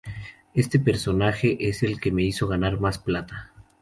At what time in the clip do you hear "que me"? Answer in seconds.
2.01-2.23